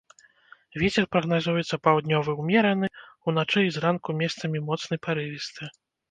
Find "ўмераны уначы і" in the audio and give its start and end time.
2.41-3.73